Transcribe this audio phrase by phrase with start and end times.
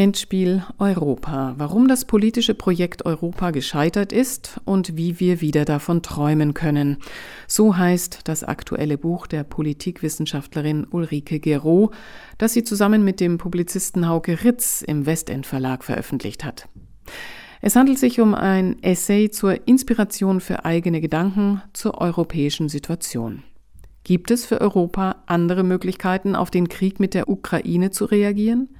[0.00, 1.52] Endspiel Europa.
[1.58, 6.96] Warum das politische Projekt Europa gescheitert ist und wie wir wieder davon träumen können.
[7.46, 11.90] So heißt das aktuelle Buch der Politikwissenschaftlerin Ulrike Gero,
[12.38, 16.66] das sie zusammen mit dem Publizisten Hauke Ritz im Westend Verlag veröffentlicht hat.
[17.60, 23.42] Es handelt sich um ein Essay zur Inspiration für eigene Gedanken zur europäischen Situation.
[24.04, 28.70] Gibt es für Europa andere Möglichkeiten, auf den Krieg mit der Ukraine zu reagieren?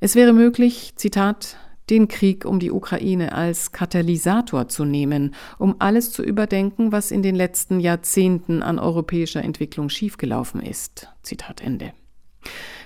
[0.00, 1.56] Es wäre möglich, Zitat,
[1.90, 7.22] den Krieg um die Ukraine als Katalysator zu nehmen, um alles zu überdenken, was in
[7.22, 11.08] den letzten Jahrzehnten an europäischer Entwicklung schiefgelaufen ist.
[11.22, 11.92] Zitat Ende.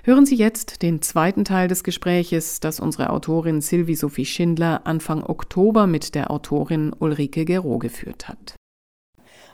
[0.04, 5.22] Hören Sie jetzt den zweiten Teil des Gespräches, das unsere Autorin Sylvie Sophie Schindler Anfang
[5.22, 8.56] Oktober mit der Autorin Ulrike Gero geführt hat.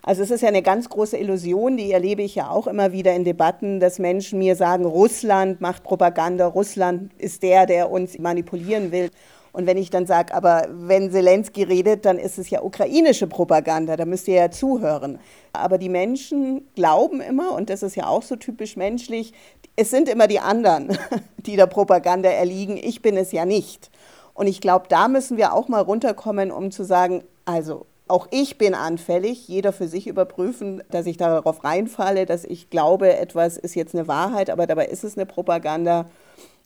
[0.09, 3.15] Also es ist ja eine ganz große Illusion, die erlebe ich ja auch immer wieder
[3.15, 8.91] in Debatten, dass Menschen mir sagen, Russland macht Propaganda, Russland ist der, der uns manipulieren
[8.91, 9.11] will.
[9.53, 13.99] Und wenn ich dann sage, aber wenn Zelensky redet, dann ist es ja ukrainische Propaganda,
[13.99, 15.19] da müsst ihr ja zuhören.
[15.53, 19.35] Aber die Menschen glauben immer, und das ist ja auch so typisch menschlich,
[19.77, 20.97] es sind immer die anderen,
[21.37, 23.91] die der Propaganda erliegen, ich bin es ja nicht.
[24.33, 28.59] Und ich glaube, da müssen wir auch mal runterkommen, um zu sagen, also auch ich
[28.59, 33.75] bin anfällig, jeder für sich überprüfen, dass ich darauf reinfalle, dass ich glaube, etwas ist
[33.75, 36.07] jetzt eine Wahrheit, aber dabei ist es eine Propaganda.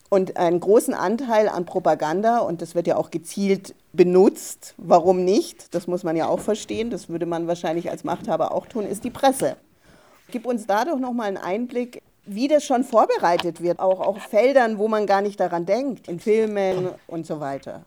[0.08, 5.74] Und einen großen Anteil an Propaganda, und das wird ja auch gezielt benutzt, warum nicht,
[5.74, 9.04] das muss man ja auch verstehen, das würde man wahrscheinlich als Machthaber auch tun, ist
[9.04, 9.56] die Presse.
[10.30, 14.78] Gib uns da doch nochmal einen Einblick, wie das schon vorbereitet wird, auch auf Feldern,
[14.78, 17.82] wo man gar nicht daran denkt, in Filmen und so weiter.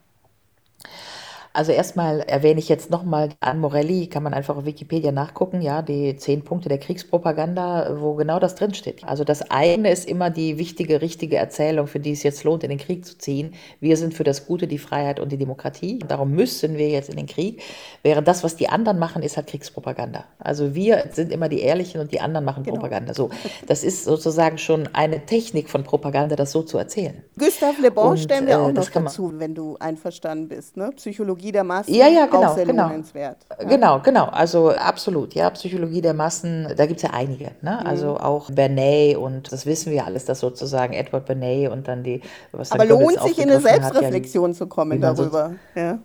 [1.56, 5.82] Also erstmal erwähne ich jetzt nochmal an Morelli, kann man einfach auf Wikipedia nachgucken, ja,
[5.82, 9.06] die zehn Punkte der Kriegspropaganda, wo genau das drinsteht.
[9.06, 12.72] Also das eine ist immer die wichtige, richtige Erzählung, für die es jetzt lohnt, in
[12.72, 13.54] den Krieg zu ziehen.
[13.80, 16.00] Wir sind für das Gute, die Freiheit und die Demokratie.
[16.06, 17.62] Darum müssen wir jetzt in den Krieg.
[18.04, 20.26] Während das, was die anderen machen, ist halt Kriegspropaganda.
[20.40, 22.76] Also wir sind immer die Ehrlichen und die anderen machen genau.
[22.76, 23.14] Propaganda.
[23.14, 23.30] So,
[23.66, 27.24] das ist sozusagen schon eine Technik von Propaganda, das so zu erzählen.
[27.40, 30.92] Gustav Le Bon stellen wir auch äh, noch dazu, wenn du einverstanden bist, ne?
[30.98, 32.88] Psychologie Psychologie der Massen ja, ja, genau, auch sehr genau.
[32.88, 33.38] lohnenswert.
[33.60, 33.68] Ja.
[33.68, 34.26] Genau, genau.
[34.26, 37.52] Also absolut, ja, Psychologie der Massen, da gibt es ja einige.
[37.62, 37.80] Ne?
[37.82, 37.88] Mhm.
[37.88, 42.22] Also auch Bernet und das wissen wir alles, das sozusagen Edward Bernet und dann die,
[42.52, 45.54] was Aber lohnt sich in eine Selbstreflexion hat, ja, zu kommen darüber.
[45.74, 46.00] So, ja.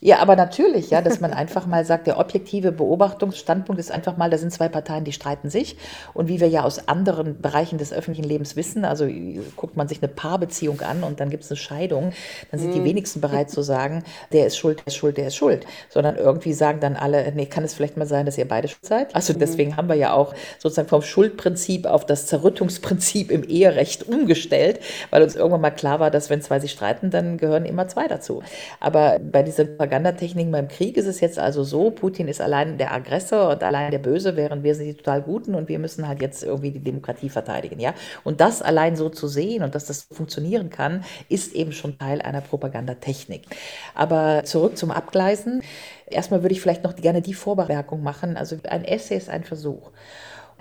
[0.00, 4.30] Ja, aber natürlich, ja, dass man einfach mal sagt, der objektive Beobachtungsstandpunkt ist einfach mal,
[4.30, 5.76] da sind zwei Parteien, die streiten sich.
[6.14, 9.08] Und wie wir ja aus anderen Bereichen des öffentlichen Lebens wissen, also
[9.56, 12.12] guckt man sich eine Paarbeziehung an und dann gibt es eine Scheidung,
[12.52, 12.84] dann sind die mhm.
[12.84, 15.66] wenigsten bereit zu sagen, der ist schuld, der ist schuld, der ist schuld.
[15.88, 18.86] Sondern irgendwie sagen dann alle, nee, kann es vielleicht mal sein, dass ihr beide schuld
[18.86, 19.16] seid?
[19.16, 19.40] Also mhm.
[19.40, 24.78] deswegen haben wir ja auch sozusagen vom Schuldprinzip auf das Zerrüttungsprinzip im Eherecht umgestellt,
[25.10, 28.06] weil uns irgendwann mal klar war, dass wenn zwei sich streiten, dann gehören immer zwei
[28.06, 28.44] dazu.
[28.78, 32.92] Aber bei dieser Propagandatechniken beim Krieg ist es jetzt also so, Putin ist allein der
[32.92, 36.20] Aggressor und allein der Böse, während wir sind die total Guten und wir müssen halt
[36.20, 37.94] jetzt irgendwie die Demokratie verteidigen, ja.
[38.22, 42.20] Und das allein so zu sehen und dass das funktionieren kann, ist eben schon Teil
[42.20, 43.46] einer Propagandatechnik.
[43.94, 45.62] Aber zurück zum Abgleisen.
[46.06, 48.36] Erstmal würde ich vielleicht noch gerne die Vorbemerkung machen.
[48.36, 49.90] Also ein Essay ist ein Versuch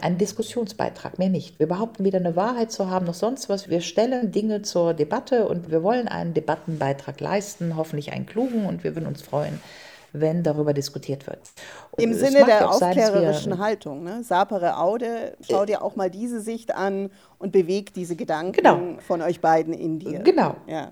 [0.02, 1.60] ein Diskussionsbeitrag, mehr nicht.
[1.60, 3.70] Wir behaupten weder eine Wahrheit zu haben noch sonst was.
[3.70, 8.84] Wir stellen Dinge zur Debatte und wir wollen einen Debattenbeitrag leisten, hoffentlich einen klugen und
[8.84, 9.60] wir würden uns freuen,
[10.14, 11.40] wenn darüber diskutiert wird.
[11.98, 14.04] Im es Sinne der aufklärerischen sein, Haltung.
[14.04, 14.24] Ne?
[14.24, 17.10] Sapere Aude, schau dir auch mal diese Sicht an
[17.40, 18.80] und bewegt diese Gedanken genau.
[19.00, 20.20] von euch beiden in dir.
[20.20, 20.56] Genau.
[20.68, 20.92] Ja.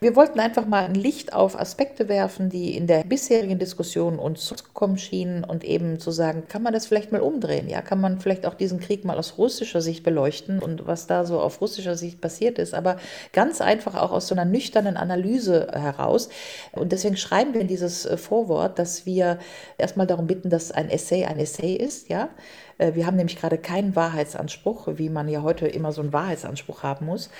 [0.00, 4.44] Wir wollten einfach mal ein Licht auf Aspekte werfen, die in der bisherigen Diskussion uns
[4.44, 7.68] zurückkommen schienen und eben zu sagen, kann man das vielleicht mal umdrehen?
[7.68, 11.24] Ja, kann man vielleicht auch diesen Krieg mal aus russischer Sicht beleuchten und was da
[11.24, 12.98] so auf russischer Sicht passiert ist, aber
[13.32, 16.28] ganz einfach auch aus so einer nüchternen Analyse heraus.
[16.70, 19.40] Und deswegen schreiben wir in dieses äh, Vorwort, dass wir
[19.78, 22.28] erstmal darum bitten, dass ein Essay ein Essay ist, ja
[22.78, 27.06] wir haben nämlich gerade keinen Wahrheitsanspruch, wie man ja heute immer so einen Wahrheitsanspruch haben
[27.06, 27.30] muss.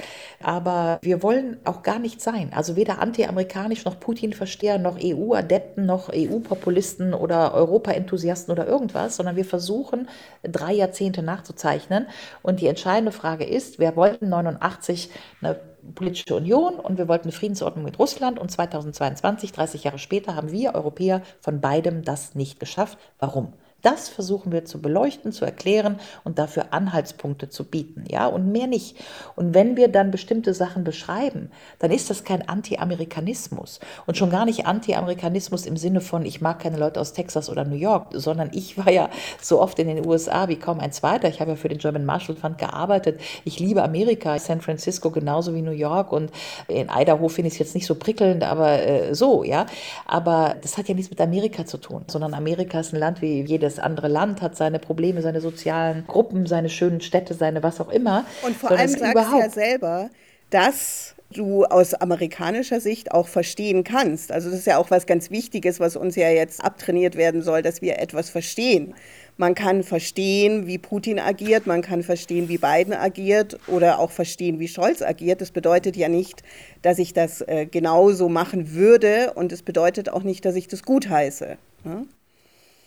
[0.42, 2.52] Aber wir wollen auch gar nicht sein.
[2.52, 9.44] Also weder anti-amerikanisch noch Putin-Versteher noch EU-Adepten noch EU-Populisten oder Europa-Enthusiasten oder irgendwas, sondern wir
[9.44, 10.08] versuchen,
[10.42, 12.06] drei Jahrzehnte nachzuzeichnen.
[12.42, 15.60] Und die entscheidende Frage ist, wir wollten 89 eine
[15.94, 20.50] politische Union und wir wollten eine Friedensordnung mit Russland und 2022, 30 Jahre später, haben
[20.50, 22.98] wir Europäer von beidem das nicht geschafft.
[23.18, 23.52] Warum?
[23.82, 28.66] Das versuchen wir zu beleuchten, zu erklären und dafür Anhaltspunkte zu bieten, ja, und mehr
[28.66, 28.96] nicht.
[29.36, 34.46] Und wenn wir dann bestimmte Sachen beschreiben, dann ist das kein Anti-Amerikanismus und schon gar
[34.46, 38.50] nicht Anti-Amerikanismus im Sinne von, ich mag keine Leute aus Texas oder New York, sondern
[38.52, 39.10] ich war ja
[39.40, 41.28] so oft in den USA wie kaum ein zweiter.
[41.28, 43.20] Ich habe ja für den German Marshall Fund gearbeitet.
[43.44, 46.32] Ich liebe Amerika, San Francisco genauso wie New York und
[46.66, 49.66] in Idaho finde ich es jetzt nicht so prickelnd, aber äh, so, ja.
[50.04, 53.42] Aber das hat ja nichts mit Amerika zu tun, sondern Amerika ist ein Land wie
[53.42, 57.80] jedes jedes andere Land hat seine Probleme, seine sozialen Gruppen, seine schönen Städte, seine was
[57.80, 58.24] auch immer.
[58.44, 60.10] Und vor allem sagst du ja selber,
[60.50, 64.32] dass du aus amerikanischer Sicht auch verstehen kannst.
[64.32, 67.60] Also das ist ja auch was ganz Wichtiges, was uns ja jetzt abtrainiert werden soll,
[67.60, 68.94] dass wir etwas verstehen.
[69.36, 74.58] Man kann verstehen, wie Putin agiert, man kann verstehen, wie Biden agiert oder auch verstehen,
[74.58, 75.42] wie Scholz agiert.
[75.42, 76.42] Das bedeutet ja nicht,
[76.80, 80.82] dass ich das äh, genauso machen würde und es bedeutet auch nicht, dass ich das
[80.82, 81.58] gutheiße.
[81.84, 82.04] Ja?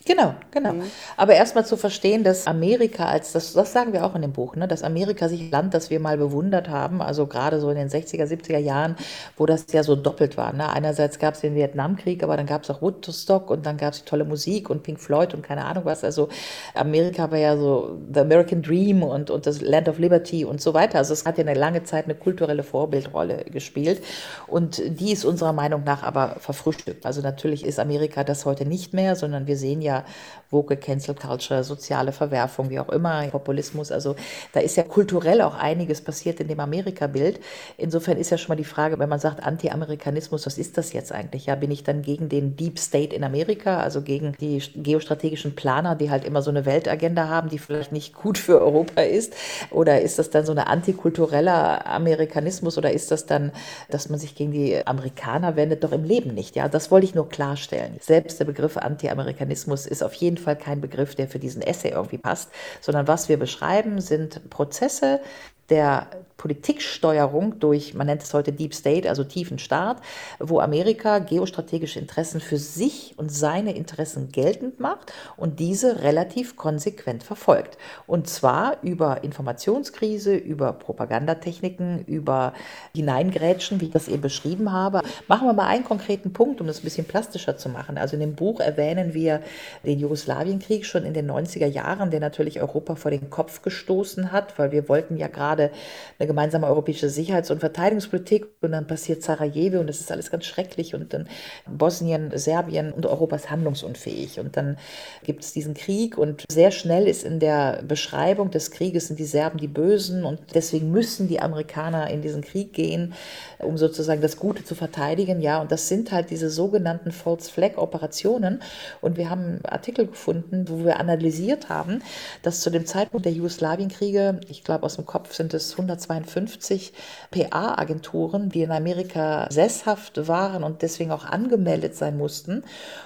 [0.06, 0.74] Genau, genau.
[0.74, 0.84] Mhm.
[1.16, 4.56] Aber erstmal zu verstehen, dass Amerika als, das, das sagen wir auch in dem Buch,
[4.56, 7.76] ne, dass Amerika sich ein Land, das wir mal bewundert haben, also gerade so in
[7.76, 8.96] den 60er, 70er Jahren,
[9.38, 10.54] wo das ja so doppelt war.
[10.54, 10.68] Ne?
[10.70, 14.04] Einerseits gab es den Vietnamkrieg, aber dann gab es auch Woodstock und dann gab es
[14.04, 16.04] tolle Musik und Pink Floyd und keine Ahnung was.
[16.04, 16.30] Also
[16.74, 20.74] Amerika war ja so The American Dream und, und das Land of Liberty und so
[20.74, 20.98] weiter.
[20.98, 24.02] Also es hat ja eine lange Zeit eine kulturelle Vorbildrolle gespielt
[24.48, 27.06] und die ist unserer Meinung nach aber verfrühstückt.
[27.06, 30.06] Also natürlich ist Amerika das heute nicht mehr, sondern wir sehen ja, ja
[30.52, 33.92] Woke, Cancel Culture, soziale Verwerfung, wie auch immer, Populismus.
[33.92, 34.16] Also
[34.54, 37.40] da ist ja kulturell auch einiges passiert in dem Amerika-Bild.
[37.78, 41.12] Insofern ist ja schon mal die Frage, wenn man sagt Anti-Amerikanismus, was ist das jetzt
[41.14, 41.46] eigentlich?
[41.46, 45.96] Ja, bin ich dann gegen den Deep State in Amerika, also gegen die geostrategischen Planer,
[45.96, 49.34] die halt immer so eine Weltagenda haben, die vielleicht nicht gut für Europa ist?
[49.70, 53.52] Oder ist das dann so eine antikultureller Amerikanismus oder ist das dann,
[53.90, 55.84] dass man sich gegen die Amerikaner wendet?
[55.84, 56.56] Doch im Leben nicht.
[56.56, 57.96] Ja, das wollte ich nur klarstellen.
[58.02, 61.92] Selbst der Begriff Anti-Amerikanismus Rassismus ist auf jeden Fall kein Begriff, der für diesen Essay
[61.92, 62.50] irgendwie passt,
[62.82, 65.22] sondern was wir beschreiben, sind Prozesse
[65.70, 66.08] der
[66.42, 69.98] Politiksteuerung durch, man nennt es heute Deep State, also tiefen Staat,
[70.40, 77.22] wo Amerika geostrategische Interessen für sich und seine Interessen geltend macht und diese relativ konsequent
[77.22, 77.78] verfolgt.
[78.08, 82.54] Und zwar über Informationskrise, über Propagandatechniken, über
[82.96, 85.04] Hineingrätschen, wie ich das eben beschrieben habe.
[85.28, 88.00] Machen wir mal einen konkreten Punkt, um das ein bisschen plastischer zu machen.
[88.00, 89.42] Also in dem Buch erwähnen wir
[89.86, 94.58] den Jugoslawienkrieg schon in den 90er Jahren, der natürlich Europa vor den Kopf gestoßen hat,
[94.58, 95.70] weil wir wollten ja gerade
[96.18, 100.46] eine gemeinsame europäische Sicherheits- und Verteidigungspolitik und dann passiert Sarajevo und das ist alles ganz
[100.46, 101.28] schrecklich und dann
[101.68, 104.78] Bosnien, Serbien und Europa ist handlungsunfähig und dann
[105.24, 109.26] gibt es diesen Krieg und sehr schnell ist in der Beschreibung des Krieges sind die
[109.26, 113.14] Serben die Bösen und deswegen müssen die Amerikaner in diesen Krieg gehen,
[113.60, 117.78] um sozusagen das Gute zu verteidigen, ja und das sind halt diese sogenannten False Flag
[117.78, 118.62] Operationen
[119.02, 122.02] und wir haben Artikel gefunden, wo wir analysiert haben,
[122.42, 126.94] dass zu dem Zeitpunkt der Jugoslawienkriege, ich glaube aus dem Kopf sind es 102 52
[127.32, 132.64] PA-Agenturen, die in Amerika sesshaft waren und deswegen auch angemeldet sein mussten.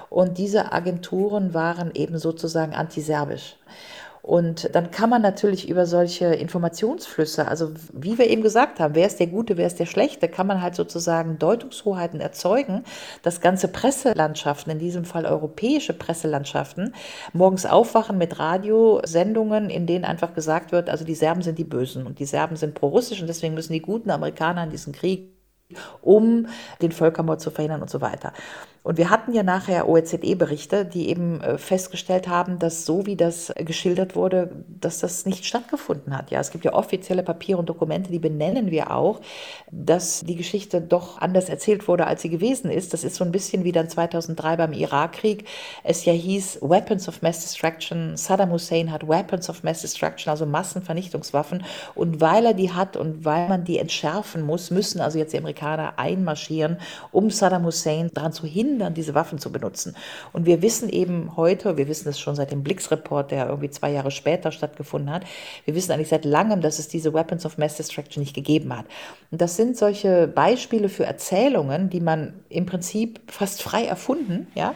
[0.09, 3.57] Und diese Agenturen waren eben sozusagen antiserbisch.
[4.25, 9.06] Und dann kann man natürlich über solche Informationsflüsse, also wie wir eben gesagt haben, wer
[9.06, 12.86] ist der Gute, wer ist der Schlechte, kann man halt sozusagen Deutungshoheiten erzeugen,
[13.22, 16.95] dass ganze Presselandschaften, in diesem Fall europäische Presselandschaften,
[17.33, 22.07] morgens aufwachen mit Radiosendungen, in denen einfach gesagt wird, also die Serben sind die Bösen
[22.07, 25.36] und die Serben sind pro-russisch und deswegen müssen die guten Amerikaner in diesen Krieg
[26.01, 26.48] um
[26.81, 28.33] den Völkermord zu verhindern und so weiter.
[28.85, 33.51] Und wir hatten ja nachher OECD-Berichte, die eben äh, festgestellt haben, dass so wie das
[33.57, 36.29] geschildert wurde, dass das nicht stattgefunden hat.
[36.29, 39.21] Ja, es gibt ja offizielle Papiere und Dokumente, die benennen wir auch,
[39.71, 42.93] dass die Geschichte doch anders erzählt wurde, als sie gewesen ist.
[42.93, 45.47] Das ist so ein bisschen wie dann 2003 beim Irakkrieg.
[45.83, 48.15] Es ja hieß Weapons of Mass Destruction.
[48.18, 51.63] Saddam Hussein hat Weapons of Mass Destruction, also Massenvernichtungswaffen.
[51.95, 55.39] Und weil er die hat und weil man die entschärfen muss, müssen also jetzt die
[55.39, 56.77] Amerikaner einmarschieren,
[57.11, 59.95] um Saddam Hussein daran zu hindern, hindern, diese Waffen zu benutzen.
[60.33, 63.91] Und wir wissen eben heute, wir wissen es schon seit dem Blix-Report, der irgendwie zwei
[63.91, 65.23] Jahre später stattgefunden hat,
[65.63, 68.85] wir wissen eigentlich seit langem, dass es diese Weapons of Mass Destruction nicht gegeben hat.
[69.31, 74.75] Und das sind solche Beispiele für Erzählungen, die man im Prinzip fast frei erfunden, ja,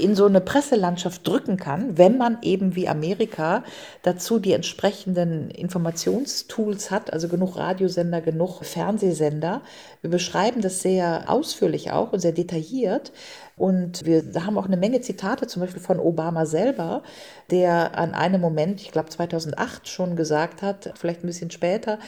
[0.00, 3.64] in so eine Presselandschaft drücken kann, wenn man eben wie Amerika
[4.02, 9.62] dazu die entsprechenden Informationstools hat, also genug Radiosender, genug Fernsehsender.
[10.00, 13.12] Wir beschreiben das sehr ausführlich auch und sehr detailliert,
[13.58, 17.02] und wir haben auch eine Menge Zitate, zum Beispiel von Obama selber,
[17.50, 21.98] der an einem Moment, ich glaube 2008 schon gesagt hat, vielleicht ein bisschen später,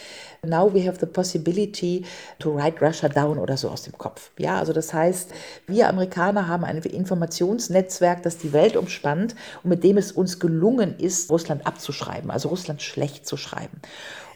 [0.42, 2.04] now we have the possibility
[2.38, 4.30] to write Russia down oder so aus dem Kopf.
[4.38, 5.30] Ja, also das heißt,
[5.66, 10.98] wir Amerikaner haben Information Informationsnetzwerk, das die Welt umspannt und mit dem es uns gelungen
[10.98, 13.80] ist, Russland abzuschreiben, also Russland schlecht zu schreiben.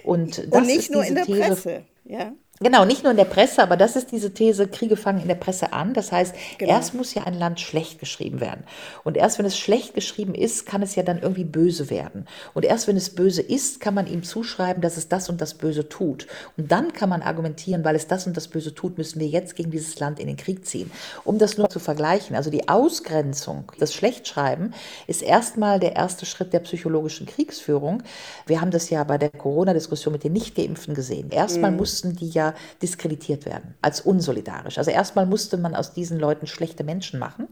[0.03, 1.83] Und, das und nicht nur in der These, Presse.
[2.05, 2.33] Ja.
[2.61, 5.35] Genau, nicht nur in der Presse, aber das ist diese These, Kriege fangen in der
[5.35, 5.93] Presse an.
[5.93, 6.73] Das heißt, genau.
[6.73, 8.63] erst muss ja ein Land schlecht geschrieben werden.
[9.03, 12.29] Und erst wenn es schlecht geschrieben ist, kann es ja dann irgendwie böse werden.
[12.55, 15.55] Und erst wenn es böse ist, kann man ihm zuschreiben, dass es das und das
[15.55, 16.29] Böse tut.
[16.57, 19.57] Und dann kann man argumentieren, weil es das und das Böse tut, müssen wir jetzt
[19.57, 20.93] gegen dieses Land in den Krieg ziehen.
[21.25, 24.75] Um das nur zu vergleichen, also die Ausgrenzung, das Schlechtschreiben
[25.09, 28.05] ist erstmal der erste Schritt der psychologischen Kriegsführung.
[28.47, 31.31] Wir haben das ja bei der Corona-Diskussion mit den Nichtgeimpften gesehen.
[31.31, 31.79] Erstmal mhm.
[31.79, 32.44] mussten die ja
[32.83, 34.77] diskreditiert werden, als unsolidarisch.
[34.77, 37.49] Also erstmal musste man aus diesen Leuten schlechte Menschen machen.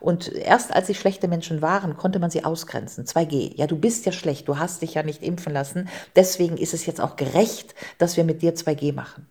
[0.00, 3.04] Und erst als sie schlechte Menschen waren, konnte man sie ausgrenzen.
[3.04, 5.88] 2G, ja, du bist ja schlecht, du hast dich ja nicht impfen lassen.
[6.16, 9.28] Deswegen ist es jetzt auch gerecht, dass wir mit dir 2G machen.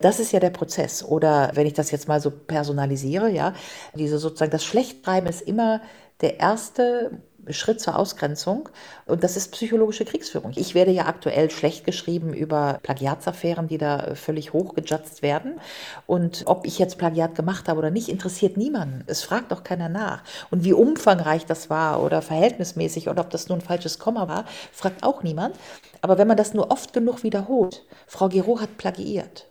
[0.00, 1.02] Das ist ja der Prozess.
[1.02, 3.54] Oder wenn ich das jetzt mal so personalisiere, ja,
[3.94, 5.80] diese sozusagen, das Schlechtschreiben ist immer
[6.20, 8.68] der erste Schritt zur Ausgrenzung.
[9.06, 10.52] Und das ist psychologische Kriegsführung.
[10.56, 15.60] Ich werde ja aktuell schlecht geschrieben über Plagiatsaffären, die da völlig hochgejudged werden.
[16.06, 19.04] Und ob ich jetzt Plagiat gemacht habe oder nicht, interessiert niemanden.
[19.06, 20.22] Es fragt doch keiner nach.
[20.50, 24.44] Und wie umfangreich das war oder verhältnismäßig oder ob das nur ein falsches Komma war,
[24.72, 25.56] fragt auch niemand.
[26.02, 29.46] Aber wenn man das nur oft genug wiederholt, Frau Giro hat plagiiert,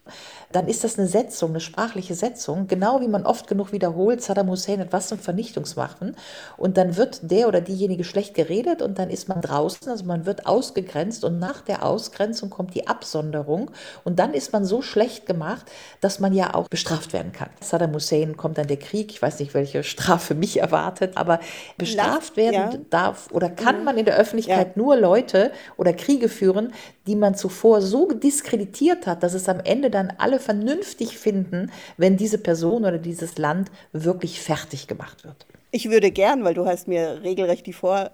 [0.52, 4.50] dann ist das eine Setzung, eine sprachliche Setzung, genau wie man oft genug wiederholt, Saddam
[4.50, 6.16] Hussein hat was zum Vernichtungswaffen
[6.58, 10.26] und dann wird der oder diejenige schlecht geredet und dann ist man draußen, also man
[10.26, 13.72] wird ausgegrenzt und nach der Ausgrenzung kommt die Absonderung
[14.04, 15.66] und dann ist man so schlecht gemacht,
[16.02, 17.50] dass man ja auch bestraft werden kann.
[17.62, 21.40] Saddam Hussein kommt dann der Krieg, ich weiß nicht, welche Strafe mich erwartet, aber
[21.78, 22.78] bestraft werden ja.
[22.90, 23.86] darf oder kann mhm.
[23.86, 24.82] man in der Öffentlichkeit ja.
[24.82, 26.41] nur Leute oder Kriege führen,
[27.08, 32.18] die man zuvor so diskreditiert hat, dass es am Ende dann alle vernünftig finden, wenn
[32.18, 35.46] diese Person oder dieses Land wirklich fertig gemacht wird.
[35.74, 38.12] Ich würde gern, weil du hast mir regelrecht die Vorlage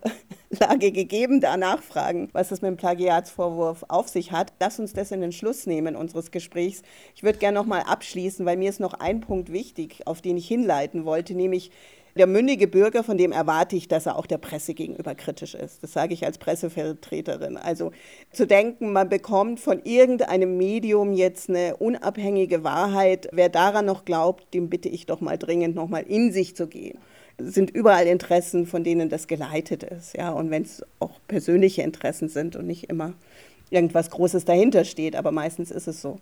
[0.92, 4.54] gegeben, da nachfragen, was es mit dem Plagiatsvorwurf auf sich hat.
[4.60, 6.84] Lass uns das in den Schluss nehmen unseres Gesprächs.
[7.16, 10.38] Ich würde gerne noch mal abschließen, weil mir ist noch ein Punkt wichtig, auf den
[10.38, 11.72] ich hinleiten wollte, nämlich
[12.18, 15.82] der mündige Bürger, von dem erwarte ich, dass er auch der Presse gegenüber kritisch ist.
[15.84, 17.56] Das sage ich als Pressevertreterin.
[17.56, 17.92] Also
[18.32, 24.54] zu denken, man bekommt von irgendeinem Medium jetzt eine unabhängige Wahrheit, wer daran noch glaubt,
[24.54, 26.98] dem bitte ich doch mal dringend noch mal in sich zu gehen.
[27.38, 31.84] Es sind überall Interessen, von denen das geleitet ist, ja, und wenn es auch persönliche
[31.84, 33.14] Interessen sind und nicht immer
[33.70, 36.18] irgendwas Großes dahinter steht, aber meistens ist es so.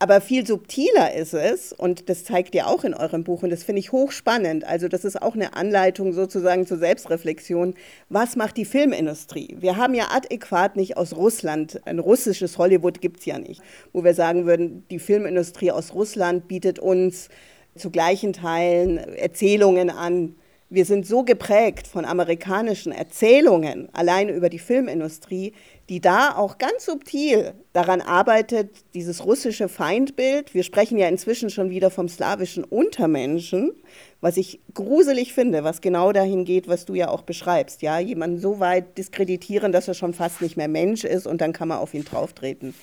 [0.00, 3.64] Aber viel subtiler ist es, und das zeigt ihr auch in eurem Buch, und das
[3.64, 4.64] finde ich hochspannend.
[4.64, 7.74] Also, das ist auch eine Anleitung sozusagen zur Selbstreflexion.
[8.08, 9.56] Was macht die Filmindustrie?
[9.58, 13.60] Wir haben ja adäquat nicht aus Russland, ein russisches Hollywood gibt es ja nicht,
[13.92, 17.28] wo wir sagen würden, die Filmindustrie aus Russland bietet uns
[17.74, 20.36] zu gleichen Teilen Erzählungen an,
[20.70, 25.54] wir sind so geprägt von amerikanischen Erzählungen, allein über die Filmindustrie,
[25.88, 31.70] die da auch ganz subtil daran arbeitet, dieses russische Feindbild, wir sprechen ja inzwischen schon
[31.70, 33.72] wieder vom slawischen Untermenschen,
[34.20, 38.38] was ich gruselig finde, was genau dahin geht, was du ja auch beschreibst, ja, jemanden
[38.38, 41.78] so weit diskreditieren, dass er schon fast nicht mehr Mensch ist und dann kann man
[41.78, 42.74] auf ihn drauftreten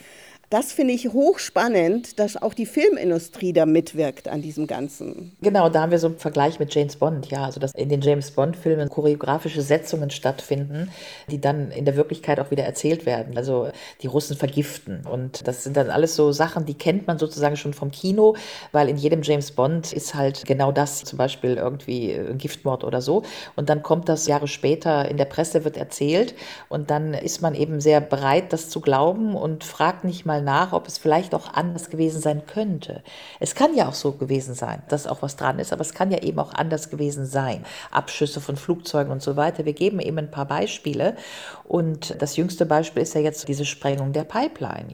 [0.49, 5.35] das finde ich hochspannend, dass auch die Filmindustrie da mitwirkt an diesem Ganzen.
[5.41, 8.01] Genau, da haben wir so einen Vergleich mit James Bond, ja, also dass in den
[8.01, 10.91] James Bond-Filmen choreografische Setzungen stattfinden,
[11.29, 13.37] die dann in der Wirklichkeit auch wieder erzählt werden.
[13.37, 13.69] Also
[14.01, 15.05] die Russen vergiften.
[15.05, 18.35] Und das sind dann alles so Sachen, die kennt man sozusagen schon vom Kino,
[18.71, 23.01] weil in jedem James Bond ist halt genau das, zum Beispiel irgendwie ein Giftmord oder
[23.01, 23.23] so.
[23.55, 26.35] Und dann kommt das Jahre später in der Presse, wird erzählt
[26.69, 30.42] und dann ist man eben sehr bereit, das zu glauben und fragt nicht mal, mal
[30.42, 33.01] nach, ob es vielleicht auch anders gewesen sein könnte.
[33.39, 36.12] Es kann ja auch so gewesen sein, dass auch was dran ist, aber es kann
[36.12, 37.65] ja eben auch anders gewesen sein.
[37.92, 39.65] Abschüsse von Flugzeugen und so weiter.
[39.65, 41.15] Wir geben eben ein paar Beispiele.
[41.63, 44.89] Und das jüngste Beispiel ist ja jetzt diese Sprengung der Pipeline.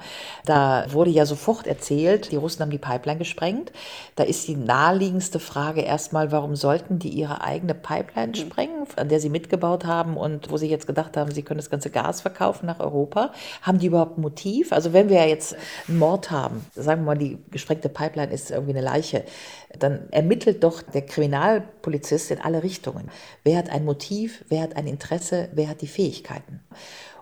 [0.46, 3.72] Da wurde ja sofort erzählt, die Russen haben die Pipeline gesprengt.
[4.16, 8.36] Da ist die naheliegendste Frage erstmal, warum sollten die ihre eigene Pipeline mhm.
[8.36, 11.70] sprengen, an der sie mitgebaut haben und wo sie jetzt gedacht haben, sie können das
[11.70, 13.32] ganze Gas verkaufen nach Europa?
[13.62, 14.72] Haben die überhaupt ein Motiv?
[14.72, 15.56] Also wenn wir ja jetzt
[15.88, 19.24] einen Mord haben, sagen wir mal, die gesprengte Pipeline ist irgendwie eine Leiche,
[19.78, 23.10] dann ermittelt doch der Kriminalpolizist in alle Richtungen.
[23.44, 26.62] Wer hat ein Motiv, wer hat ein Interesse, wer hat die Fähigkeiten?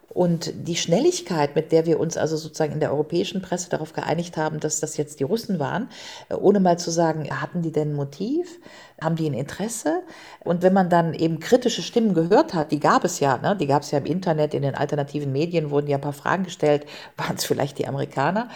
[0.09, 4.37] Und die Schnelligkeit, mit der wir uns also sozusagen in der europäischen Presse darauf geeinigt
[4.37, 5.89] haben, dass das jetzt die Russen waren,
[6.29, 8.59] ohne mal zu sagen, hatten die denn ein Motiv?
[9.01, 10.01] Haben die ein Interesse?
[10.43, 13.55] Und wenn man dann eben kritische Stimmen gehört hat, die gab es ja, ne?
[13.55, 16.43] die gab es ja im Internet, in den alternativen Medien wurden ja ein paar Fragen
[16.43, 16.85] gestellt,
[17.17, 18.49] waren es vielleicht die Amerikaner?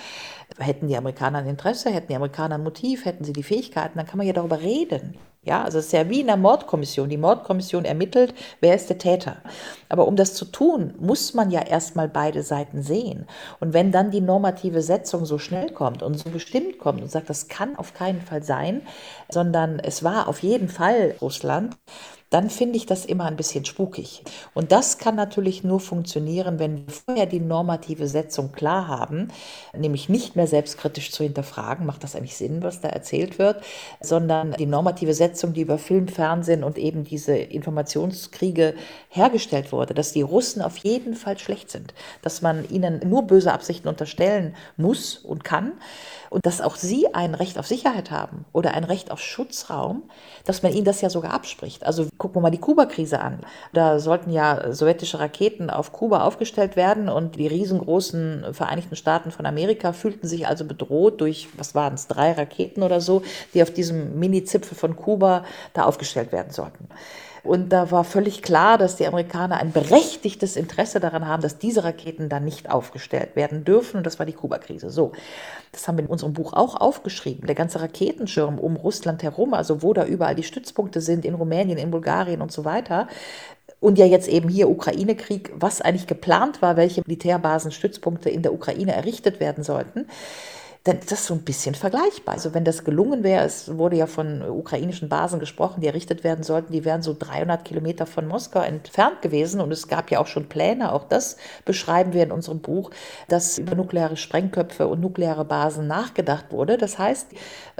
[0.58, 4.08] Hätten die Amerikaner ein Interesse, hätten die Amerikaner ein Motiv, hätten sie die Fähigkeiten, dann
[4.08, 5.18] kann man ja darüber reden.
[5.46, 7.10] Ja, also es ist ja wie in der Mordkommission.
[7.10, 9.38] Die Mordkommission ermittelt, wer ist der Täter.
[9.90, 13.28] Aber um das zu tun, muss man ja erstmal beide Seiten sehen.
[13.60, 17.30] Und wenn dann die normative Setzung so schnell kommt und so bestimmt kommt und sagt,
[17.30, 18.84] das kann auf keinen Fall sein,
[19.30, 21.76] sondern es war auf jeden Fall Russland,
[22.34, 24.24] dann finde ich das immer ein bisschen spukig.
[24.56, 29.28] Und das kann natürlich nur funktionieren, wenn wir vorher die normative Setzung klar haben,
[29.78, 33.64] nämlich nicht mehr selbstkritisch zu hinterfragen, macht das eigentlich Sinn, was da erzählt wird,
[34.02, 38.74] sondern die normative Setzung, die über Film, Fernsehen und eben diese Informationskriege
[39.10, 43.54] hergestellt wurde, dass die Russen auf jeden Fall schlecht sind, dass man ihnen nur böse
[43.54, 45.74] Absichten unterstellen muss und kann
[46.34, 50.02] und dass auch sie ein Recht auf Sicherheit haben oder ein Recht auf Schutzraum,
[50.46, 51.86] dass man ihnen das ja sogar abspricht.
[51.86, 53.42] Also gucken wir mal die Kuba-Krise an.
[53.72, 59.46] Da sollten ja sowjetische Raketen auf Kuba aufgestellt werden und die riesengroßen Vereinigten Staaten von
[59.46, 63.22] Amerika fühlten sich also bedroht durch, was waren es, drei Raketen oder so,
[63.54, 66.90] die auf diesem Mini-Zipfel von Kuba da aufgestellt werden sollten.
[67.44, 71.84] Und da war völlig klar, dass die Amerikaner ein berechtigtes Interesse daran haben, dass diese
[71.84, 73.98] Raketen dann nicht aufgestellt werden dürfen.
[73.98, 74.90] Und das war die Kuba-Krise.
[74.90, 75.12] So,
[75.74, 77.46] das haben wir in unserem Buch auch aufgeschrieben.
[77.46, 81.78] Der ganze Raketenschirm um Russland herum, also wo da überall die Stützpunkte sind, in Rumänien,
[81.78, 83.10] in Bulgarien und so weiter.
[83.82, 88.54] Und ja jetzt eben hier Ukraine-Krieg, was eigentlich geplant war, welche Militärbasen, Stützpunkte in der
[88.54, 90.08] Ukraine errichtet werden sollten
[90.86, 92.36] dann ist das so ein bisschen vergleichbar.
[92.36, 96.44] Also wenn das gelungen wäre, es wurde ja von ukrainischen Basen gesprochen, die errichtet werden
[96.44, 100.28] sollten, die wären so 300 Kilometer von Moskau entfernt gewesen und es gab ja auch
[100.28, 102.92] schon Pläne, auch das beschreiben wir in unserem Buch,
[103.30, 106.78] dass über nukleare Sprengköpfe und nukleare Basen nachgedacht wurde.
[106.78, 107.28] Das heißt,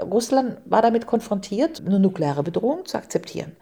[0.00, 3.54] Russland war damit konfrontiert, eine nukleare Bedrohung zu akzeptieren.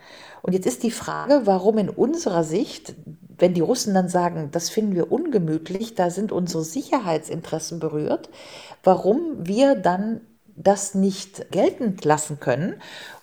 [0.43, 2.95] Und jetzt ist die Frage, warum in unserer Sicht,
[3.43, 8.31] wenn die Russen dann sagen, das finden wir ungemütlich, da sind unsere Sicherheitsinteressen berührt,
[8.85, 10.21] warum wir dann
[10.57, 12.75] das nicht geltend lassen können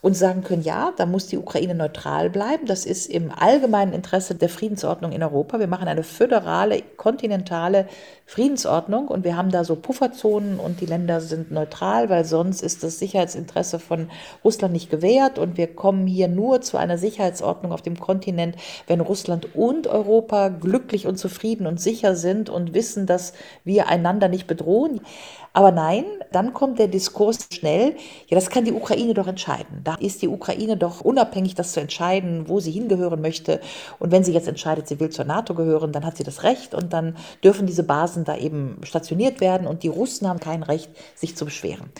[0.01, 2.65] und sagen können, ja, da muss die Ukraine neutral bleiben.
[2.65, 5.59] Das ist im allgemeinen Interesse der Friedensordnung in Europa.
[5.59, 7.87] Wir machen eine föderale, kontinentale
[8.25, 12.83] Friedensordnung und wir haben da so Pufferzonen und die Länder sind neutral, weil sonst ist
[12.83, 14.09] das Sicherheitsinteresse von
[14.43, 18.55] Russland nicht gewährt und wir kommen hier nur zu einer Sicherheitsordnung auf dem Kontinent,
[18.87, 23.33] wenn Russland und Europa glücklich und zufrieden und sicher sind und wissen, dass
[23.63, 25.01] wir einander nicht bedrohen.
[25.53, 27.95] Aber nein, dann kommt der Diskurs schnell,
[28.27, 29.81] ja, das kann die Ukraine doch entscheiden.
[29.83, 33.59] Da ist die Ukraine doch unabhängig, das zu entscheiden, wo sie hingehören möchte.
[33.97, 36.73] Und wenn sie jetzt entscheidet, sie will zur NATO gehören, dann hat sie das Recht
[36.75, 40.91] und dann dürfen diese Basen da eben stationiert werden und die Russen haben kein Recht,
[41.15, 41.91] sich zu beschweren.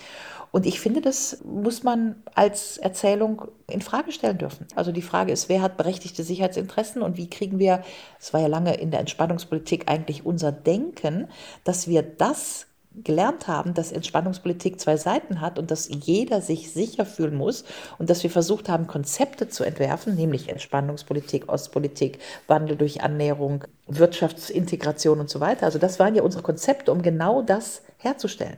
[0.51, 4.65] Und ich finde, das muss man als Erzählung in Frage stellen dürfen.
[4.75, 7.83] Also die Frage ist, wer hat berechtigte Sicherheitsinteressen und wie kriegen wir,
[8.19, 11.27] es war ja lange in der Entspannungspolitik eigentlich unser Denken,
[11.63, 12.65] dass wir das
[13.03, 17.63] gelernt haben, dass Entspannungspolitik zwei Seiten hat und dass jeder sich sicher fühlen muss
[17.97, 25.19] und dass wir versucht haben, Konzepte zu entwerfen, nämlich Entspannungspolitik, Ostpolitik, Wandel durch Annäherung, Wirtschaftsintegration
[25.19, 25.65] und so weiter.
[25.65, 28.57] Also das waren ja unsere Konzepte, um genau das herzustellen.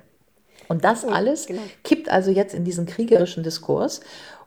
[0.68, 1.62] Und das alles genau.
[1.84, 4.00] kippt also jetzt in diesen kriegerischen Diskurs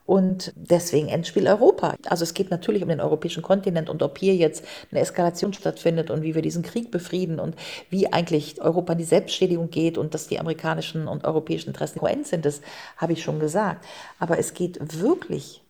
[0.07, 1.95] und deswegen Endspiel Europa.
[2.07, 6.11] Also es geht natürlich um den europäischen Kontinent und ob hier jetzt eine Eskalation stattfindet
[6.11, 7.57] und wie wir diesen Krieg befrieden und
[7.89, 12.27] wie eigentlich Europa in die Selbstschädigung geht und dass die amerikanischen und europäischen Interessen kohärent
[12.27, 12.61] sind, das
[12.99, 13.87] habe ich schon gesagt.
[14.19, 15.63] Aber es geht wirklich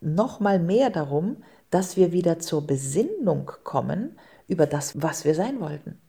[0.00, 4.18] noch mal mehr darum, dass wir wieder zur Besinnung kommen
[4.48, 6.00] über das, was wir sein wollten.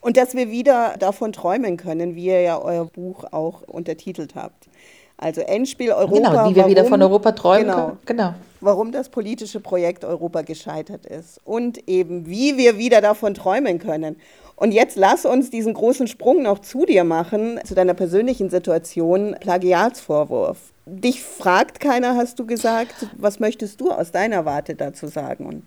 [0.00, 4.68] Und dass wir wieder davon träumen können, wie ihr ja euer Buch auch untertitelt habt.
[5.16, 6.14] Also Endspiel Europa.
[6.30, 7.98] Genau, wie wir warum, wieder von Europa träumen genau, können.
[8.06, 8.34] Genau.
[8.60, 14.16] Warum das politische Projekt Europa gescheitert ist und eben wie wir wieder davon träumen können.
[14.56, 19.36] Und jetzt lass uns diesen großen Sprung noch zu dir machen, zu deiner persönlichen Situation,
[19.40, 20.58] Plagiatsvorwurf.
[20.86, 23.08] Dich fragt keiner, hast du gesagt.
[23.16, 25.46] Was möchtest du aus deiner Warte dazu sagen?
[25.46, 25.62] Und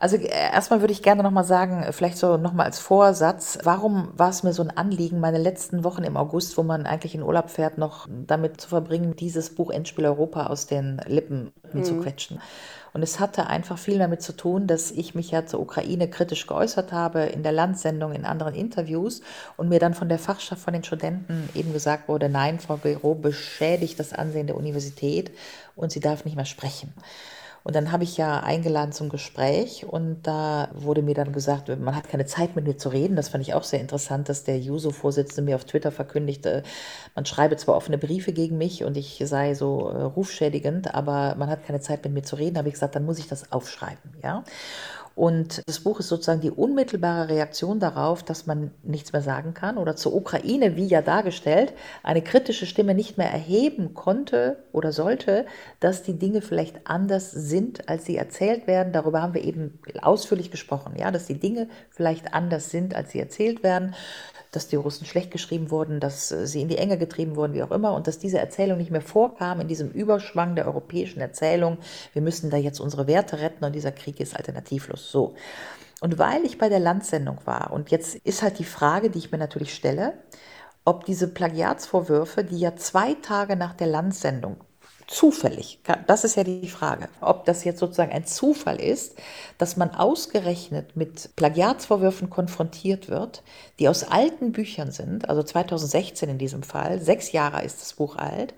[0.00, 4.30] also äh, erstmal würde ich gerne nochmal sagen, vielleicht so nochmal als Vorsatz, warum war
[4.30, 7.50] es mir so ein Anliegen, meine letzten Wochen im August, wo man eigentlich in Urlaub
[7.50, 11.84] fährt, noch damit zu verbringen, dieses Buch Endspiel Europa aus den Lippen mhm.
[11.84, 12.40] zu quetschen.
[12.92, 16.46] Und es hatte einfach viel damit zu tun, dass ich mich ja zur Ukraine kritisch
[16.46, 19.20] geäußert habe in der Landsendung, in anderen Interviews
[19.58, 23.14] und mir dann von der Fachschaft, von den Studenten eben gesagt wurde, nein, Frau Gero
[23.14, 25.30] beschädigt das Ansehen der Universität
[25.76, 26.94] und sie darf nicht mehr sprechen.
[27.62, 31.94] Und dann habe ich ja eingeladen zum Gespräch und da wurde mir dann gesagt, man
[31.94, 33.16] hat keine Zeit mit mir zu reden.
[33.16, 36.62] Das fand ich auch sehr interessant, dass der Juso-Vorsitzende mir auf Twitter verkündigte,
[37.14, 41.50] man schreibe zwar offene Briefe gegen mich und ich sei so äh, rufschädigend, aber man
[41.50, 42.54] hat keine Zeit mit mir zu reden.
[42.54, 44.44] Da habe ich gesagt, dann muss ich das aufschreiben, ja.
[45.14, 49.76] Und das Buch ist sozusagen die unmittelbare Reaktion darauf, dass man nichts mehr sagen kann
[49.76, 55.46] oder zur Ukraine, wie ja dargestellt, eine kritische Stimme nicht mehr erheben konnte oder sollte,
[55.80, 58.92] dass die Dinge vielleicht anders sind, als sie erzählt werden.
[58.92, 63.20] Darüber haben wir eben ausführlich gesprochen, ja, dass die Dinge vielleicht anders sind, als sie
[63.20, 63.94] erzählt werden
[64.50, 67.62] dass die Russen schlecht geschrieben wurden, dass äh, sie in die Enge getrieben wurden, wie
[67.62, 71.78] auch immer, und dass diese Erzählung nicht mehr vorkam in diesem Überschwang der europäischen Erzählung,
[72.12, 75.10] wir müssen da jetzt unsere Werte retten und dieser Krieg ist alternativlos.
[75.10, 75.34] So.
[76.00, 79.32] Und weil ich bei der Landsendung war, und jetzt ist halt die Frage, die ich
[79.32, 80.14] mir natürlich stelle,
[80.84, 84.56] ob diese Plagiatsvorwürfe, die ja zwei Tage nach der Landsendung
[85.10, 85.80] zufällig?
[86.06, 87.08] Das ist ja die Frage.
[87.20, 89.16] Ob das jetzt sozusagen ein Zufall ist,
[89.58, 93.42] dass man ausgerechnet mit Plagiatsvorwürfen konfrontiert wird,
[93.78, 98.16] die aus alten Büchern sind, also 2016 in diesem Fall, sechs Jahre ist das Buch
[98.16, 98.54] alt.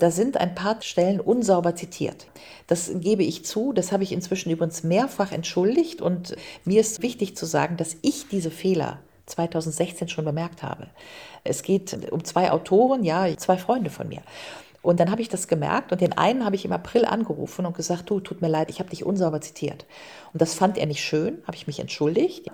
[0.00, 2.26] Da sind ein paar Stellen unsauber zitiert.
[2.66, 3.72] Das gebe ich zu.
[3.72, 6.02] Das habe ich inzwischen übrigens mehrfach entschuldigt.
[6.02, 10.88] Und mir ist wichtig zu sagen, dass ich diese Fehler 2016 schon bemerkt habe.
[11.44, 14.22] Es geht um zwei Autoren, ja, zwei Freunde von mir.
[14.84, 17.74] Und dann habe ich das gemerkt und den einen habe ich im April angerufen und
[17.74, 19.86] gesagt, du, tut mir leid, ich habe dich unsauber zitiert.
[20.34, 22.48] Und das fand er nicht schön, habe ich mich entschuldigt.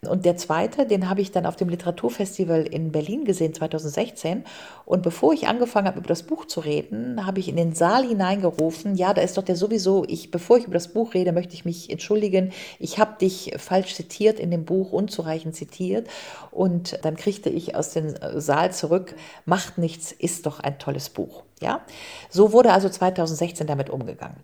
[0.00, 4.42] Und der zweite, den habe ich dann auf dem Literaturfestival in Berlin gesehen 2016.
[4.84, 8.04] Und bevor ich angefangen habe, über das Buch zu reden, habe ich in den Saal
[8.04, 11.54] hineingerufen, ja, da ist doch der sowieso, ich, bevor ich über das Buch rede, möchte
[11.54, 12.50] ich mich entschuldigen.
[12.80, 16.08] Ich habe dich falsch zitiert in dem Buch, unzureichend zitiert.
[16.50, 21.44] Und dann kriegte ich aus dem Saal zurück, macht nichts, ist doch ein tolles Buch.
[21.62, 21.80] Ja,
[22.28, 24.36] so wurde also 2016 damit umgegangen.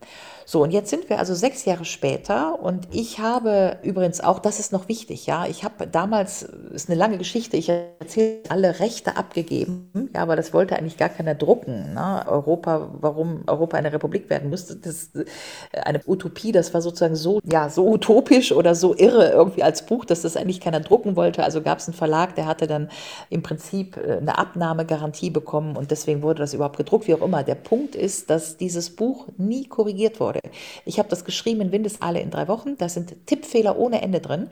[0.47, 4.59] So, und jetzt sind wir also sechs Jahre später und ich habe übrigens auch, das
[4.59, 9.17] ist noch wichtig, ja, ich habe damals, ist eine lange Geschichte, ich erzähle alle Rechte
[9.17, 11.95] abgegeben, ja, aber das wollte eigentlich gar keiner drucken.
[11.95, 12.25] Ne?
[12.27, 15.27] Europa, warum Europa eine Republik werden musste, das ist
[15.73, 20.05] eine Utopie, das war sozusagen so, ja, so utopisch oder so irre irgendwie als Buch,
[20.05, 21.45] dass das eigentlich keiner drucken wollte.
[21.45, 22.91] Also gab es einen Verlag, der hatte dann
[23.31, 27.43] im Prinzip äh, eine Abnahmegarantie bekommen und deswegen wurde das überhaupt gedruckt, wie auch immer.
[27.43, 30.41] Der Punkt ist, dass dieses Buch nie korrigiert wurde.
[30.85, 32.77] Ich habe das geschrieben in Windesaale in drei Wochen.
[32.79, 34.49] Da sind Tippfehler ohne Ende drin.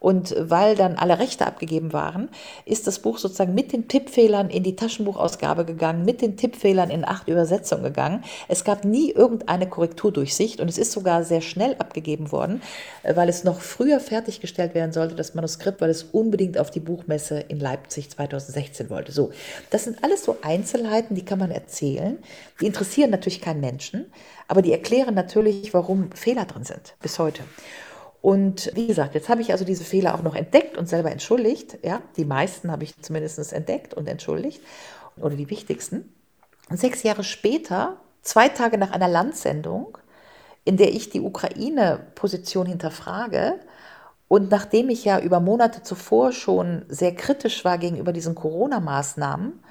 [0.00, 2.28] Und weil dann alle Rechte abgegeben waren,
[2.66, 7.06] ist das Buch sozusagen mit den Tippfehlern in die Taschenbuchausgabe gegangen, mit den Tippfehlern in
[7.06, 8.22] acht Übersetzungen gegangen.
[8.48, 12.60] Es gab nie irgendeine Korrekturdurchsicht und es ist sogar sehr schnell abgegeben worden,
[13.02, 17.40] weil es noch früher fertiggestellt werden sollte, das Manuskript, weil es unbedingt auf die Buchmesse
[17.48, 19.10] in Leipzig 2016 wollte.
[19.10, 19.30] So,
[19.70, 21.74] das sind alles so Einzelheiten, die kann man erzählen.
[22.60, 24.12] Die interessieren natürlich keinen Menschen,
[24.48, 27.42] aber die erklären natürlich, warum Fehler drin sind bis heute.
[28.20, 31.78] Und wie gesagt, jetzt habe ich also diese Fehler auch noch entdeckt und selber entschuldigt.
[31.82, 34.62] Ja, die meisten habe ich zumindest entdeckt und entschuldigt
[35.16, 36.14] oder die wichtigsten.
[36.70, 39.98] Und sechs Jahre später, zwei Tage nach einer Landsendung,
[40.64, 43.60] in der ich die Ukraine-Position hinterfrage
[44.28, 49.62] und nachdem ich ja über Monate zuvor schon sehr kritisch war gegenüber diesen Corona-Maßnahmen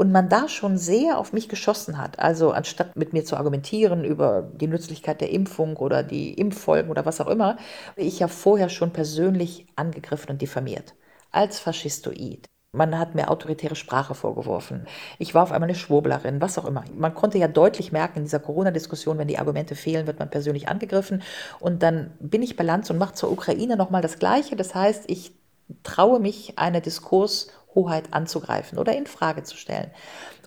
[0.00, 2.18] und man da schon sehr auf mich geschossen hat.
[2.18, 7.04] Also anstatt mit mir zu argumentieren über die Nützlichkeit der Impfung oder die Impffolgen oder
[7.04, 7.58] was auch immer,
[7.96, 10.94] ich ja vorher schon persönlich angegriffen und diffamiert.
[11.32, 12.46] Als Faschistoid.
[12.72, 14.86] Man hat mir autoritäre Sprache vorgeworfen.
[15.18, 16.82] Ich war auf einmal eine Schwurblerin, was auch immer.
[16.96, 20.66] Man konnte ja deutlich merken in dieser Corona-Diskussion, wenn die Argumente fehlen, wird man persönlich
[20.68, 21.22] angegriffen.
[21.58, 24.56] Und dann bin ich bei Lanz und mache zur Ukraine nochmal das Gleiche.
[24.56, 25.34] Das heißt, ich
[25.82, 29.90] traue mich einer Diskurs- Hoheit anzugreifen oder in Frage zu stellen.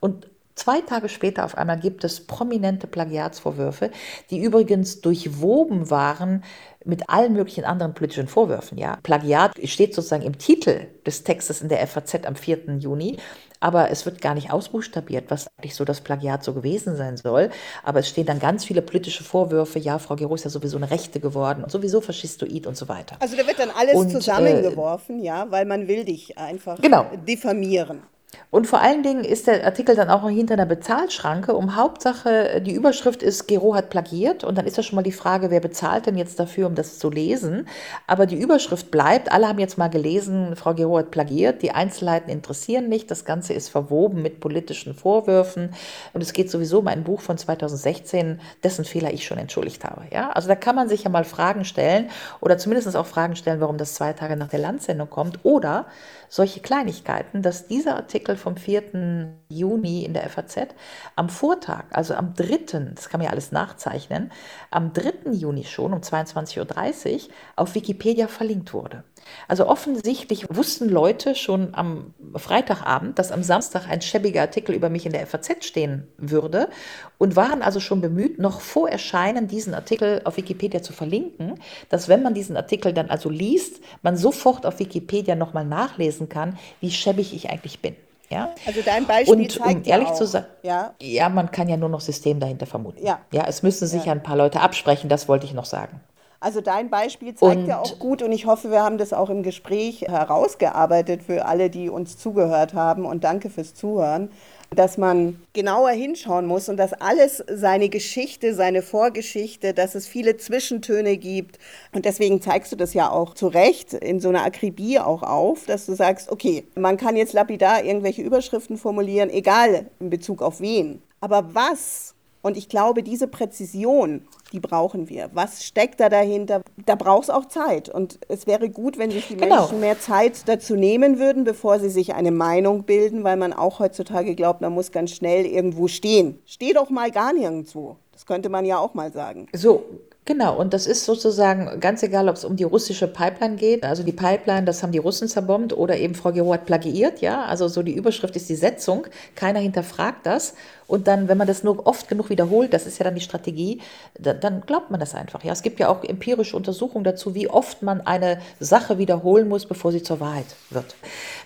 [0.02, 3.90] Und Zwei Tage später auf einmal gibt es prominente Plagiatsvorwürfe,
[4.30, 6.44] die übrigens durchwoben waren
[6.86, 8.78] mit allen möglichen anderen politischen Vorwürfen.
[8.78, 12.78] Ja, Plagiat steht sozusagen im Titel des Textes in der FAZ am 4.
[12.78, 13.18] Juni,
[13.64, 17.50] aber es wird gar nicht ausbuchstabiert, was eigentlich so das Plagiat so gewesen sein soll.
[17.82, 19.80] Aber es stehen dann ganz viele politische Vorwürfe.
[19.80, 23.16] Ja, Frau Gero ist ja sowieso eine Rechte geworden und sowieso faschistoid und so weiter.
[23.22, 27.06] Also da wird dann alles und, zusammengeworfen, äh, ja, weil man will dich einfach genau.
[27.26, 28.04] diffamieren.
[28.50, 31.56] Und vor allen Dingen ist der Artikel dann auch noch hinter einer Bezahlschranke.
[31.56, 34.44] Um Hauptsache, die Überschrift ist, Gero hat plagiert.
[34.44, 37.00] Und dann ist ja schon mal die Frage, wer bezahlt denn jetzt dafür, um das
[37.00, 37.68] zu lesen?
[38.08, 39.32] Aber die Überschrift bleibt.
[39.32, 41.62] Alle haben jetzt mal gelesen, Frau Gero hat plagiert.
[41.62, 43.10] Die Einzelheiten interessieren nicht.
[43.10, 45.74] Das Ganze ist verwoben mit politischen Vorwürfen.
[46.14, 50.04] Und es geht sowieso um ein Buch von 2016, dessen Fehler ich schon entschuldigt habe.
[50.12, 50.30] Ja?
[50.32, 53.78] Also da kann man sich ja mal Fragen stellen oder zumindest auch Fragen stellen, warum
[53.78, 55.40] das zwei Tage nach der Landsendung kommt.
[55.44, 55.86] Oder
[56.30, 59.34] solche Kleinigkeiten, dass dieser Artikel vom 4.
[59.50, 60.68] Juni in der FAZ
[61.16, 64.32] am Vortag, also am 3., das kann man ja alles nachzeichnen,
[64.72, 65.32] am 3.
[65.32, 67.20] Juni schon um 22.30 Uhr
[67.56, 69.04] auf Wikipedia verlinkt wurde.
[69.48, 75.06] Also offensichtlich wussten Leute schon am Freitagabend, dass am Samstag ein schäbiger Artikel über mich
[75.06, 76.70] in der FAZ stehen würde
[77.18, 81.60] und waren also schon bemüht, noch vor Erscheinen diesen Artikel auf Wikipedia zu verlinken,
[81.90, 86.58] dass wenn man diesen Artikel dann also liest, man sofort auf Wikipedia nochmal nachlesen kann,
[86.82, 87.96] wie schäbig ich eigentlich bin.
[88.34, 88.50] Ja?
[88.66, 90.94] Also dein Beispiel und um ehrlich ja zu sein, ja?
[91.00, 93.06] ja, man kann ja nur noch System dahinter vermuten.
[93.06, 94.12] Ja, ja es müssen sich ja.
[94.12, 96.02] ein paar Leute absprechen, das wollte ich noch sagen.
[96.40, 99.30] Also dein Beispiel zeigt und, ja auch gut und ich hoffe, wir haben das auch
[99.30, 104.30] im Gespräch herausgearbeitet für alle, die uns zugehört haben und danke fürs Zuhören,
[104.76, 110.38] dass man genauer hinschauen muss und dass alles seine Geschichte, seine Vorgeschichte, dass es viele
[110.38, 111.60] Zwischentöne gibt.
[111.94, 115.66] Und deswegen zeigst du das ja auch zu Recht in so einer Akribie auch auf,
[115.66, 120.62] dass du sagst, okay, man kann jetzt lapidar irgendwelche Überschriften formulieren, egal in Bezug auf
[120.62, 122.13] wen, aber was
[122.44, 125.30] und ich glaube, diese Präzision, die brauchen wir.
[125.34, 126.62] Was steckt da dahinter?
[126.86, 127.88] Da braucht es auch Zeit.
[127.88, 129.62] Und es wäre gut, wenn sich die genau.
[129.62, 133.80] Menschen mehr Zeit dazu nehmen würden, bevor sie sich eine Meinung bilden, weil man auch
[133.80, 136.38] heutzutage glaubt, man muss ganz schnell irgendwo stehen.
[136.46, 137.96] Steh doch mal gar nirgendwo.
[138.12, 139.48] Das könnte man ja auch mal sagen.
[139.54, 139.86] So,
[140.26, 143.84] Genau, und das ist sozusagen ganz egal, ob es um die russische Pipeline geht.
[143.84, 147.44] Also die Pipeline, das haben die Russen zerbombt oder eben Frau Gero hat plagiiert, ja.
[147.44, 149.06] Also so die Überschrift ist die Setzung.
[149.36, 150.54] Keiner hinterfragt das.
[150.88, 153.82] Und dann, wenn man das nur oft genug wiederholt, das ist ja dann die Strategie,
[154.18, 155.44] dann, dann glaubt man das einfach.
[155.44, 159.66] Ja, es gibt ja auch empirische Untersuchungen dazu, wie oft man eine Sache wiederholen muss,
[159.66, 160.96] bevor sie zur Wahrheit wird.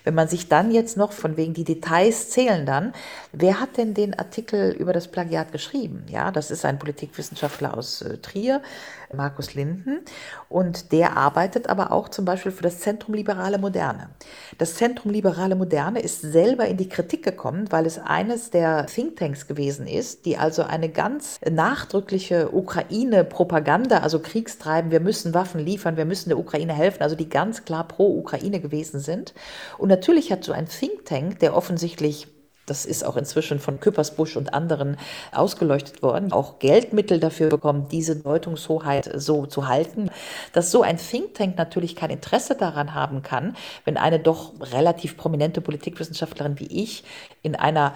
[0.04, 2.92] Wenn man sich dann jetzt noch von wegen die Details zählen dann,
[3.32, 6.04] wer hat denn den Artikel über das Plagiat geschrieben?
[6.08, 8.62] Ja, das ist ein Politikwissenschaftler aus äh, Trier,
[9.14, 10.00] Markus Linden.
[10.48, 14.10] Und der arbeitet aber auch zum Beispiel für das Zentrum Liberale Moderne.
[14.58, 19.46] Das Zentrum Liberale Moderne ist selber in die Kritik gekommen, weil es eines der Thinktanks
[19.46, 26.04] gewesen ist, die also eine ganz nachdrückliche Ukraine-Propaganda, also Kriegstreiben, wir müssen Waffen liefern, wir
[26.04, 29.34] müssen der Ukraine helfen, also die ganz klar pro Ukraine gewesen sind.
[29.78, 32.28] Und natürlich hat so ein Think Tank, der offensichtlich
[32.70, 34.96] das ist auch inzwischen von Küppersbusch und anderen
[35.32, 40.10] ausgeleuchtet worden, auch Geldmittel dafür bekommen, diese Deutungshoheit so zu halten,
[40.52, 45.16] dass so ein Think Tank natürlich kein Interesse daran haben kann, wenn eine doch relativ
[45.16, 47.04] prominente Politikwissenschaftlerin wie ich
[47.42, 47.94] in einer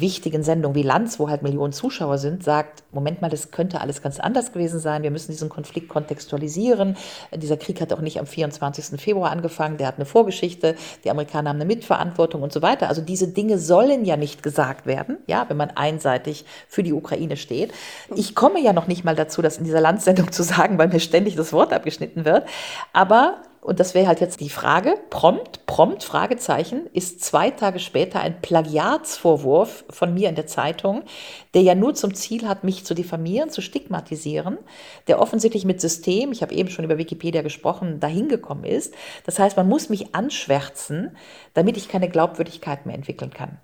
[0.00, 4.00] wichtigen Sendung wie Lanz, wo halt Millionen Zuschauer sind, sagt, Moment mal, das könnte alles
[4.00, 5.02] ganz anders gewesen sein.
[5.02, 6.96] Wir müssen diesen Konflikt kontextualisieren.
[7.34, 9.00] Dieser Krieg hat auch nicht am 24.
[9.00, 12.88] Februar angefangen, der hat eine Vorgeschichte, die Amerikaner haben eine Mitverantwortung und so weiter.
[12.88, 17.36] Also diese Dinge sollen ja nicht gesagt werden, ja, wenn man einseitig für die Ukraine
[17.36, 17.72] steht.
[18.14, 21.00] Ich komme ja noch nicht mal dazu, das in dieser Landsendung zu sagen, weil mir
[21.00, 22.46] ständig das Wort abgeschnitten wird.
[22.94, 28.20] Aber und das wäre halt jetzt die Frage, prompt, prompt, Fragezeichen, ist zwei Tage später
[28.20, 31.04] ein Plagiatsvorwurf von mir in der Zeitung,
[31.54, 34.58] der ja nur zum Ziel hat, mich zu diffamieren, zu stigmatisieren,
[35.06, 38.94] der offensichtlich mit System, ich habe eben schon über Wikipedia gesprochen, dahin gekommen ist.
[39.26, 41.16] Das heißt, man muss mich anschwärzen,
[41.54, 43.58] damit ich keine Glaubwürdigkeit mehr entwickeln kann.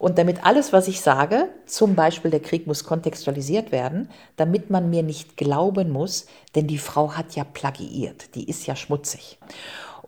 [0.00, 4.88] Und damit alles, was ich sage, zum Beispiel der Krieg muss kontextualisiert werden, damit man
[4.88, 9.38] mir nicht glauben muss, denn die Frau hat ja plagiiert, die ist ja schmutzig.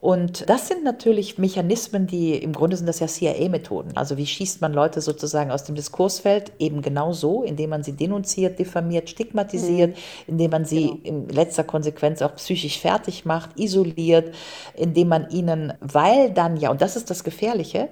[0.00, 3.94] Und das sind natürlich Mechanismen, die im Grunde sind das ja CIA-Methoden.
[3.94, 6.52] Also wie schießt man Leute sozusagen aus dem Diskursfeld?
[6.59, 9.96] Eben genau so, indem man sie denunziert, diffamiert, stigmatisiert, mhm.
[10.26, 11.00] indem man sie genau.
[11.05, 14.35] in letzter Konsequenz auch psychisch fertig macht, isoliert,
[14.74, 17.90] indem man ihnen, weil dann ja, und das ist das Gefährliche,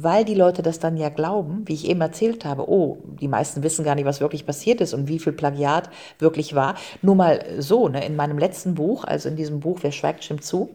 [0.00, 3.64] weil die Leute das dann ja glauben, wie ich eben erzählt habe, oh, die meisten
[3.64, 6.76] wissen gar nicht, was wirklich passiert ist und wie viel Plagiat wirklich war.
[7.02, 10.44] Nur mal so, ne, in meinem letzten Buch, also in diesem Buch Wer schweigt, stimmt
[10.44, 10.70] zu,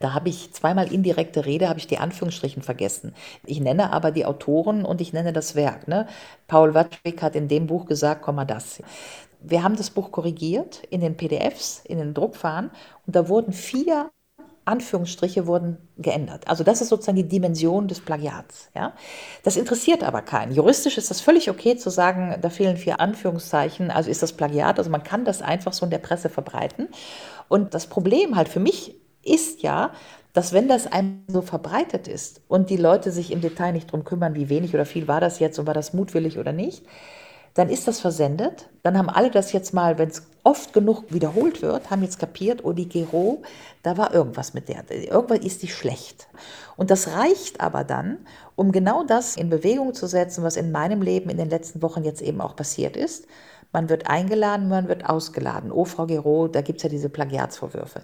[0.00, 3.14] da habe ich zweimal indirekte Rede, habe ich die Anführungsstrichen vergessen.
[3.46, 5.86] Ich nenne aber die Autoren und ich nenne das Werk.
[5.86, 6.08] Ne?
[6.48, 8.82] Paul Watschwig hat in dem Buch gesagt, komm mal das.
[9.40, 12.70] Wir haben das Buch korrigiert in den PDFs, in den Druckfahren
[13.06, 14.10] und da wurden vier
[14.70, 16.48] Anführungsstriche wurden geändert.
[16.48, 18.70] Also das ist sozusagen die Dimension des Plagiats.
[18.74, 18.94] Ja?
[19.42, 20.52] Das interessiert aber keinen.
[20.52, 24.78] Juristisch ist das völlig okay zu sagen, da fehlen vier Anführungszeichen, also ist das Plagiat.
[24.78, 26.88] Also man kann das einfach so in der Presse verbreiten.
[27.48, 29.92] Und das Problem halt für mich ist ja,
[30.32, 34.04] dass wenn das einem so verbreitet ist und die Leute sich im Detail nicht drum
[34.04, 36.84] kümmern, wie wenig oder viel war das jetzt und war das mutwillig oder nicht,
[37.54, 38.68] dann ist das versendet.
[38.82, 42.64] Dann haben alle das jetzt mal, wenn es oft genug wiederholt wird, haben jetzt kapiert,
[42.64, 43.42] oh, die Gero,
[43.82, 44.90] da war irgendwas mit der.
[44.90, 46.28] Irgendwas ist die schlecht.
[46.76, 48.18] Und das reicht aber dann,
[48.56, 52.04] um genau das in Bewegung zu setzen, was in meinem Leben in den letzten Wochen
[52.04, 53.26] jetzt eben auch passiert ist.
[53.72, 55.70] Man wird eingeladen, man wird ausgeladen.
[55.70, 58.02] Oh, Frau Gero, da gibt es ja diese Plagiatsvorwürfe.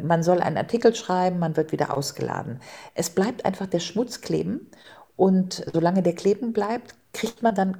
[0.00, 2.60] Man soll einen Artikel schreiben, man wird wieder ausgeladen.
[2.94, 4.70] Es bleibt einfach der Schmutz kleben.
[5.16, 7.76] Und solange der kleben bleibt, kriegt man dann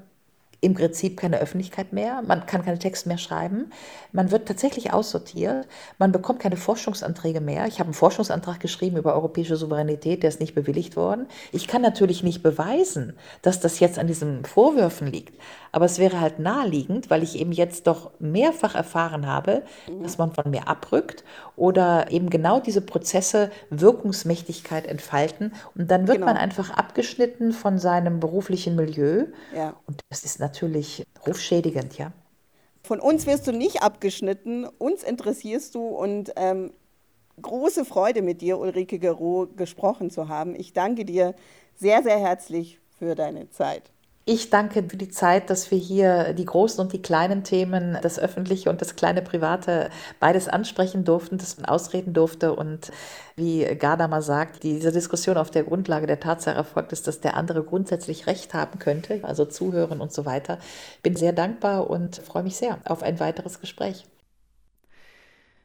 [0.61, 3.71] im Prinzip keine Öffentlichkeit mehr, man kann keine Texte mehr schreiben,
[4.13, 5.67] man wird tatsächlich aussortiert,
[5.99, 7.67] man bekommt keine Forschungsanträge mehr.
[7.67, 11.27] Ich habe einen Forschungsantrag geschrieben über europäische Souveränität, der ist nicht bewilligt worden.
[11.53, 15.35] Ich kann natürlich nicht beweisen, dass das jetzt an diesen Vorwürfen liegt,
[15.73, 19.63] aber es wäre halt naheliegend, weil ich eben jetzt doch mehrfach erfahren habe,
[20.03, 21.25] dass man von mir abrückt
[21.57, 26.27] oder eben genau diese Prozesse Wirkungsmächtigkeit entfalten und dann wird genau.
[26.27, 29.75] man einfach abgeschnitten von seinem beruflichen Milieu ja.
[29.87, 32.13] und das ist natürlich rufschädigend, ja.
[32.83, 36.73] Von uns wirst du nicht abgeschnitten, uns interessierst du und ähm,
[37.41, 40.55] große Freude mit dir, Ulrike Gero, gesprochen zu haben.
[40.55, 41.35] Ich danke dir
[41.77, 43.91] sehr, sehr herzlich für deine Zeit.
[44.27, 48.19] Ich danke für die Zeit, dass wir hier die großen und die kleinen Themen, das
[48.19, 49.89] Öffentliche und das kleine Private,
[50.21, 52.55] beides ansprechen durften, dass man ausreden durfte.
[52.55, 52.93] Und
[53.35, 57.65] wie Gadamer sagt, diese Diskussion auf der Grundlage der Tatsache erfolgt ist, dass der andere
[57.65, 60.59] grundsätzlich Recht haben könnte, also zuhören und so weiter.
[61.03, 64.05] Bin sehr dankbar und freue mich sehr auf ein weiteres Gespräch.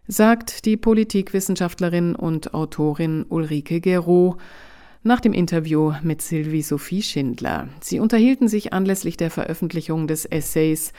[0.08, 4.38] Sagt die Politikwissenschaftlerin und Autorin Ulrike Gero
[5.06, 7.70] nach dem Interview mit Sylvie Sophie Schindler.
[7.80, 10.94] Sie unterhielten sich anlässlich der Veröffentlichung des Essays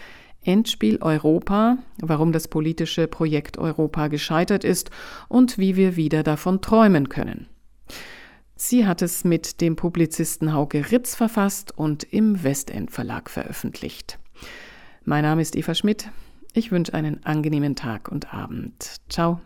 [0.44, 4.90] Endspiel Europa, warum das politische Projekt Europa gescheitert ist
[5.28, 7.48] und wie wir wieder davon träumen können.
[8.54, 14.20] Sie hat es mit dem Publizisten Hauke Ritz verfasst und im Westend Verlag veröffentlicht.
[15.04, 16.10] Mein Name ist Eva Schmidt.
[16.52, 19.00] Ich wünsche einen angenehmen Tag und Abend.
[19.08, 19.40] Ciao.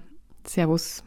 [0.44, 1.02] Servus.